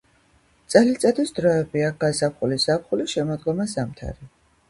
[0.75, 4.31] წელიწადის დროებია: გაზაფხული ზაფხული შემოდგომა ზამთარი